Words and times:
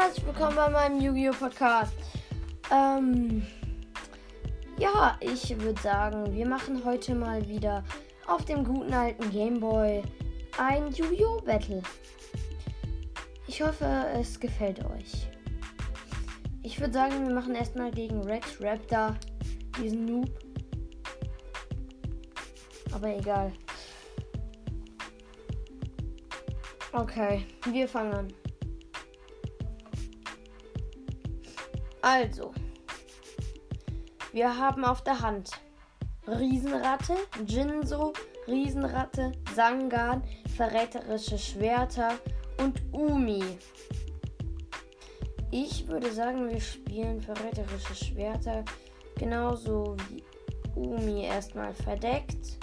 herzlich 0.00 0.24
willkommen 0.24 0.56
bei 0.56 0.70
meinem 0.70 0.98
Yu-Gi-Oh! 0.98 1.32
Podcast. 1.32 1.92
Ähm, 2.72 3.46
ja, 4.78 5.18
ich 5.20 5.60
würde 5.60 5.78
sagen, 5.82 6.34
wir 6.34 6.46
machen 6.46 6.82
heute 6.86 7.14
mal 7.14 7.46
wieder 7.46 7.84
auf 8.26 8.46
dem 8.46 8.64
guten 8.64 8.94
alten 8.94 9.30
Gameboy 9.30 10.02
ein 10.56 10.90
Yu-Gi-Oh! 10.90 11.42
Battle. 11.42 11.82
Ich 13.46 13.60
hoffe, 13.60 14.06
es 14.14 14.40
gefällt 14.40 14.82
euch. 14.86 15.28
Ich 16.62 16.80
würde 16.80 16.94
sagen, 16.94 17.28
wir 17.28 17.34
machen 17.34 17.54
erstmal 17.54 17.90
gegen 17.90 18.22
Rex 18.22 18.58
Raptor, 18.58 19.16
diesen 19.78 20.06
Noob. 20.06 20.30
Aber 22.94 23.08
egal. 23.14 23.52
Okay, 26.94 27.44
wir 27.70 27.86
fangen 27.86 28.14
an. 28.14 28.34
Also, 32.02 32.52
wir 34.32 34.56
haben 34.56 34.84
auf 34.84 35.02
der 35.04 35.20
Hand 35.20 35.50
Riesenratte, 36.26 37.14
Jinso, 37.46 38.12
Riesenratte, 38.46 39.32
Sangan, 39.54 40.22
verräterische 40.56 41.38
Schwerter 41.38 42.14
und 42.58 42.80
Umi. 42.92 43.42
Ich 45.50 45.86
würde 45.88 46.12
sagen, 46.12 46.48
wir 46.48 46.60
spielen 46.60 47.20
verräterische 47.20 47.94
Schwerter 47.94 48.64
genauso 49.18 49.96
wie 50.08 50.22
Umi 50.76 51.24
erstmal 51.24 51.74
verdeckt 51.74 52.58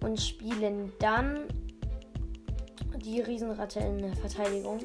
und 0.00 0.20
spielen 0.20 0.92
dann 1.00 1.48
die 2.98 3.20
Riesenratte 3.20 3.80
in 3.80 3.98
der 3.98 4.14
Verteidigung 4.14 4.80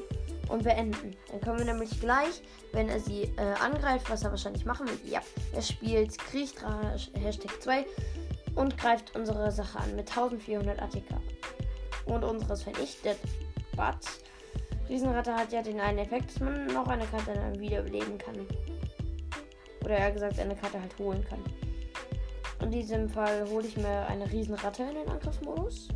und 0.48 0.64
beenden. 0.64 1.16
Dann 1.30 1.40
können 1.40 1.58
wir 1.58 1.64
nämlich 1.64 2.00
gleich, 2.00 2.42
wenn 2.72 2.88
er 2.88 3.00
sie 3.00 3.22
äh, 3.36 3.54
angreift, 3.60 4.10
was 4.10 4.22
er 4.24 4.30
wahrscheinlich 4.30 4.64
machen 4.64 4.88
wird, 4.88 5.04
ja, 5.06 5.20
er 5.52 5.62
spielt 5.62 6.18
Kriechdrache 6.18 6.96
Hashtag 7.18 7.60
2 7.60 7.86
und 8.54 8.76
greift 8.78 9.14
unsere 9.16 9.50
Sache 9.50 9.78
an 9.78 9.96
mit 9.96 10.08
1400 10.08 10.80
ATK. 10.80 11.14
Und 12.06 12.24
unseres 12.24 12.62
vernichtet. 12.62 13.18
But 13.76 13.96
Riesenratte 14.88 15.34
hat 15.34 15.52
ja 15.52 15.62
den 15.62 15.80
einen 15.80 15.98
Effekt, 15.98 16.30
dass 16.30 16.40
man 16.40 16.66
noch 16.66 16.88
eine 16.88 17.06
Karte 17.06 17.32
dann 17.34 17.58
wiederbeleben 17.58 18.18
kann. 18.18 18.46
Oder 19.84 19.98
eher 19.98 20.12
gesagt, 20.12 20.38
eine 20.38 20.56
Karte 20.56 20.80
halt 20.80 20.98
holen 20.98 21.24
kann. 21.24 21.42
In 22.60 22.70
diesem 22.70 23.08
Fall 23.08 23.48
hole 23.48 23.66
ich 23.66 23.76
mir 23.76 24.06
eine 24.06 24.30
Riesenratte 24.30 24.82
in 24.82 24.94
den 24.94 25.08
Angriffsmodus. 25.08 25.88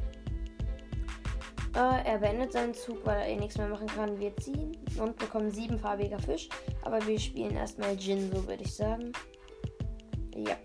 Äh, 1.76 2.08
er 2.08 2.16
beendet 2.16 2.52
seinen 2.52 2.72
Zug, 2.72 3.04
weil 3.04 3.18
er 3.18 3.26
eh 3.26 3.36
nichts 3.36 3.58
mehr 3.58 3.68
machen 3.68 3.86
kann. 3.86 4.18
Wir 4.18 4.34
ziehen 4.38 4.74
und 4.98 5.18
bekommen 5.18 5.50
siebenfarbiger 5.50 6.18
Fisch. 6.18 6.48
Aber 6.80 7.06
wir 7.06 7.20
spielen 7.20 7.54
erstmal 7.54 7.94
Jin, 7.96 8.32
so 8.32 8.48
würde 8.48 8.64
ich 8.64 8.74
sagen. 8.74 9.12
Ja. 10.34 10.56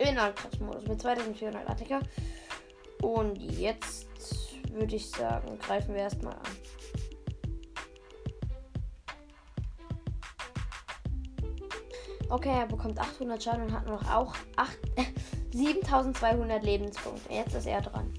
In 0.00 0.18
Angriffsmodus 0.18 0.88
mit 0.88 1.00
2400 1.00 1.70
ATK. 1.70 2.00
Und 3.00 3.36
jetzt 3.40 4.08
würde 4.72 4.96
ich 4.96 5.08
sagen, 5.08 5.56
greifen 5.60 5.94
wir 5.94 6.02
erstmal 6.02 6.34
an. 6.34 6.56
Okay, 12.28 12.58
er 12.58 12.66
bekommt 12.66 12.98
800 12.98 13.40
Schaden 13.40 13.62
und 13.66 13.72
hat 13.72 13.86
noch 13.86 14.12
auch 14.12 14.34
8, 14.56 14.78
7200 15.52 16.60
Lebenspunkte. 16.64 17.32
Jetzt 17.32 17.54
ist 17.54 17.68
er 17.68 17.82
dran 17.82 18.12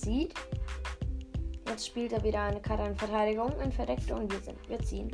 zieht. 0.00 0.34
Jetzt 1.68 1.86
spielt 1.86 2.12
er 2.12 2.24
wieder 2.24 2.42
eine 2.42 2.60
Karte 2.60 2.84
in 2.84 2.96
Verteidigung, 2.96 3.52
in 3.62 3.70
Verdeckte 3.70 4.14
und 4.14 4.32
wir 4.32 4.40
sind. 4.40 4.56
Wir 4.68 4.78
ziehen. 4.80 5.10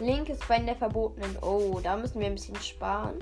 Linkes 0.00 0.38
Bein 0.48 0.66
der 0.66 0.76
Verbotenen. 0.76 1.36
Oh, 1.42 1.78
da 1.82 1.96
müssen 1.96 2.20
wir 2.20 2.26
ein 2.26 2.34
bisschen 2.34 2.56
sparen. 2.56 3.18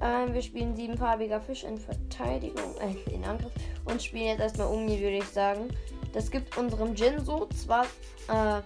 Ähm, 0.00 0.32
wir 0.32 0.42
spielen 0.42 0.76
siebenfarbiger 0.76 1.40
Fisch 1.40 1.64
in 1.64 1.76
Verteidigung, 1.76 2.74
äh, 2.80 3.10
in 3.12 3.24
Angriff 3.24 3.52
und 3.84 4.00
spielen 4.00 4.26
jetzt 4.26 4.40
erstmal 4.40 4.68
Umi, 4.68 5.00
würde 5.00 5.18
ich 5.18 5.24
sagen. 5.24 5.68
Das 6.12 6.30
gibt 6.30 6.56
unserem 6.56 6.94
Jinso 6.94 7.46
zwar 7.48 7.84
äh, 8.28 8.62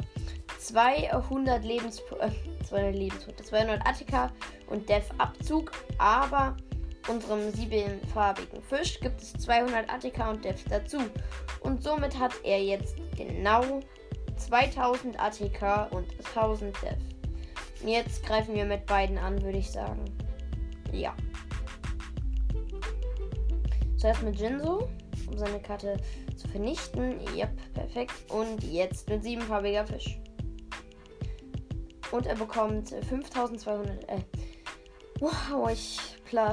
200 0.59 1.65
Lebenspunkte, 1.65 2.27
äh, 2.27 2.65
200 2.65 2.95
Lebenspunkte, 2.95 3.45
200 3.45 3.87
Attika 3.87 4.31
und 4.69 4.89
Death 4.89 5.11
Abzug, 5.19 5.73
aber 5.99 6.57
unserem 7.09 7.51
siebenfarbigen 7.53 8.63
Fisch 8.63 9.01
gibt 9.01 9.21
es 9.21 9.33
200 9.35 9.91
ATK 9.91 10.31
und 10.31 10.45
Def 10.45 10.65
dazu. 10.69 10.99
Und 11.61 11.83
somit 11.83 12.19
hat 12.19 12.33
er 12.45 12.63
jetzt 12.63 12.97
genau 13.17 13.81
2000 14.37 15.19
ATK 15.19 15.93
und 15.93 16.07
1000 16.35 16.77
Def. 16.83 16.99
Jetzt 17.85 18.25
greifen 18.25 18.55
wir 18.55 18.65
mit 18.65 18.87
beiden 18.87 19.19
an, 19.19 19.43
würde 19.43 19.59
ich 19.59 19.71
sagen. 19.71 20.05
Ja. 20.93 21.15
Zuerst 23.97 24.23
mit 24.23 24.37
Jinso, 24.37 24.89
um 25.29 25.39
seine 25.39 25.61
Karte 25.61 25.97
zu 26.37 26.49
vernichten. 26.49 27.21
Yep, 27.37 27.75
perfekt. 27.75 28.15
Und 28.29 28.63
jetzt 28.63 29.09
mit 29.09 29.23
siebenfarbiger 29.23 29.87
Fisch. 29.87 30.19
Und 32.11 32.27
er 32.27 32.37
bekommt 32.37 32.91
5200. 32.91 34.09
Äh, 34.09 34.19
wow, 35.19 35.71
ich 35.71 35.99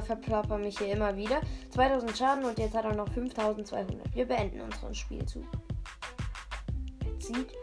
verplapper 0.02 0.58
mich 0.58 0.78
hier 0.78 0.94
immer 0.94 1.16
wieder. 1.16 1.42
2000 1.72 2.18
Schaden 2.18 2.46
und 2.46 2.58
jetzt 2.60 2.76
hat 2.76 2.86
er 2.86 2.94
noch 2.94 3.10
5200. 3.10 4.14
Wir 4.14 4.26
beenden 4.26 4.62
unseren 4.62 4.94
Spielzug. 4.94 5.46
Er 7.06 7.20
zieht. 7.20 7.54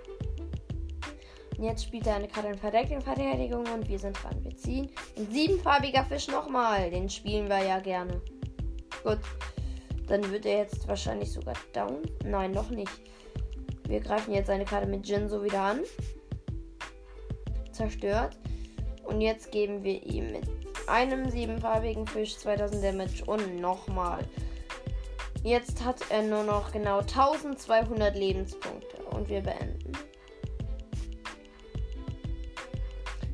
Und 1.56 1.65
jetzt 1.65 1.84
spielt 1.84 2.06
er 2.06 2.16
eine 2.16 2.28
Karte 2.28 2.49
in 2.49 2.59
verdeckten 2.59 3.00
Verteidigung 3.00 3.65
und 3.72 3.88
wir 3.88 3.99
sind 3.99 4.22
dran. 4.22 4.43
Wir 4.43 4.56
ziehen. 4.56 4.91
Ein 5.16 5.31
siebenfarbiger 5.31 6.04
Fisch 6.04 6.28
nochmal. 6.28 6.91
Den 6.91 7.09
spielen 7.09 7.49
wir 7.49 7.65
ja 7.65 7.78
gerne. 7.78 8.21
Gut. 9.03 9.19
Dann 10.06 10.31
wird 10.31 10.47
er 10.47 10.59
jetzt 10.59 10.87
wahrscheinlich 10.87 11.33
sogar 11.33 11.54
down. 11.72 12.03
Nein, 12.25 12.53
noch 12.53 12.71
nicht. 12.71 12.93
Wir 13.88 14.00
greifen 14.00 14.34
jetzt 14.34 14.50
eine 14.50 14.65
Karte 14.65 14.87
mit 14.87 15.06
Jinso 15.06 15.43
wieder 15.43 15.62
an. 15.62 15.81
Zerstört. 17.72 18.38
Und 19.04 19.21
jetzt 19.21 19.50
geben 19.50 19.83
wir 19.83 20.03
ihm 20.03 20.33
mit 20.33 20.66
einem 20.89 21.31
siebenfarbigen 21.31 22.07
Fisch 22.07 22.37
2000 22.39 22.83
Damage 22.83 23.25
und 23.27 23.61
nochmal. 23.61 24.25
Jetzt 25.43 25.85
hat 25.85 26.01
er 26.11 26.23
nur 26.23 26.43
noch 26.43 26.73
genau 26.73 26.99
1200 26.99 28.17
Lebenspunkte 28.17 28.97
und 29.11 29.29
wir 29.29 29.43
beenden. 29.43 29.93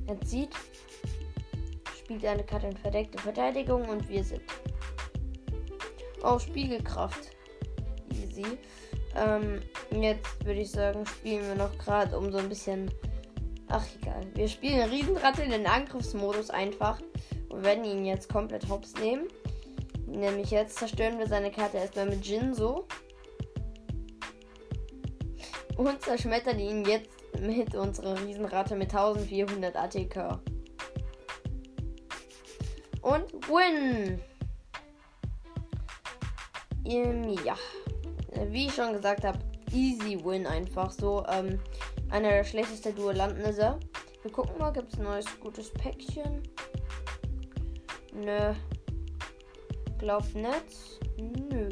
Er 0.06 0.20
zieht, 0.20 0.50
spielt 1.98 2.24
eine 2.26 2.44
Karte 2.44 2.66
in 2.66 2.76
verdeckte 2.76 3.18
Verteidigung 3.18 3.88
und 3.88 4.08
wir 4.08 4.22
sind. 4.22 4.42
Oh, 6.22 6.38
Spiegelkraft. 6.38 7.30
Easy. 8.10 8.44
Ähm, 9.16 9.60
jetzt 9.90 10.44
würde 10.44 10.60
ich 10.60 10.70
sagen, 10.70 11.06
spielen 11.06 11.46
wir 11.48 11.54
noch 11.54 11.76
gerade 11.78 12.18
um 12.18 12.30
so 12.30 12.38
ein 12.38 12.48
bisschen. 12.48 12.90
Ach, 13.68 13.84
egal. 14.00 14.26
Wir 14.34 14.48
spielen 14.48 14.88
Riesenratte 14.90 15.42
in 15.42 15.50
den 15.50 15.66
Angriffsmodus 15.66 16.50
einfach. 16.50 17.00
Wir 17.52 17.62
werden 17.62 17.84
ihn 17.84 18.04
jetzt 18.04 18.28
komplett 18.28 18.68
hops 18.68 18.94
nehmen. 18.94 19.28
Nämlich 20.06 20.50
jetzt 20.50 20.78
zerstören 20.78 21.18
wir 21.18 21.26
seine 21.26 21.50
Karte 21.50 21.78
erstmal 21.78 22.06
mit 22.06 22.24
Jinso. 22.24 22.86
Und 25.76 26.02
zerschmettern 26.02 26.58
ihn 26.58 26.84
jetzt 26.84 27.10
mit 27.40 27.74
unserer 27.74 28.20
Riesenratte 28.22 28.76
mit 28.76 28.90
1400 28.94 29.76
ATK. 29.76 30.38
Und 33.02 33.32
win! 33.48 34.20
Ähm, 36.84 37.36
ja. 37.44 37.56
Wie 38.48 38.66
ich 38.66 38.74
schon 38.74 38.92
gesagt 38.92 39.24
habe, 39.24 39.38
easy 39.72 40.22
win 40.24 40.46
einfach 40.46 40.90
so. 40.90 41.24
Ähm, 41.28 41.60
einer 42.10 42.30
der 42.30 42.44
schlechtesten 42.44 42.94
Duellanten 42.94 43.42
ist 43.44 43.58
er. 43.58 43.78
Wir 44.22 44.30
gucken 44.30 44.58
mal, 44.58 44.72
gibt 44.72 44.92
es 44.92 44.98
ein 44.98 45.04
neues 45.04 45.26
gutes 45.40 45.72
Päckchen? 45.72 46.42
Nö. 48.12 48.54
Glaub 49.98 50.24
nicht. 50.34 51.00
Nö. 51.18 51.68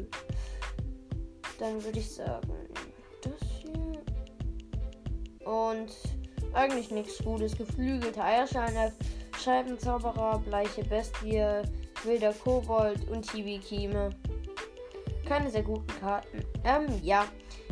Dann 1.59 1.83
würde 1.83 1.99
ich 1.99 2.11
sagen, 2.11 2.51
das 3.21 3.33
hier. 3.61 4.01
Und 5.47 5.91
eigentlich 6.53 6.91
nichts 6.91 7.23
Gutes. 7.23 7.57
Geflügelte 7.57 8.23
Eierscheine, 8.23 8.93
Scheibenzauberer, 9.37 10.39
bleiche 10.39 10.83
Bestie, 10.83 11.61
wilder 12.03 12.33
Kobold 12.33 13.07
und 13.09 13.29
Tibikime. 13.29 14.09
Keine 15.27 15.49
sehr 15.49 15.63
guten 15.63 15.87
Karten. 15.99 16.43
Ähm, 16.63 16.87
ja. 17.03 17.25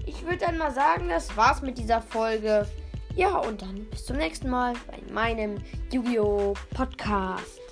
Ich 0.06 0.24
würde 0.24 0.38
dann 0.38 0.58
mal 0.58 0.74
sagen, 0.74 1.10
das 1.10 1.36
war's 1.36 1.62
mit 1.62 1.78
dieser 1.78 2.02
Folge. 2.02 2.68
Ja, 3.16 3.38
und 3.40 3.62
dann 3.62 3.86
bis 3.90 4.06
zum 4.06 4.18
nächsten 4.18 4.50
Mal 4.50 4.74
bei 4.88 5.14
meinem 5.14 5.58
Yu-Gi-Oh! 5.92 6.54
Podcast. 6.74 7.69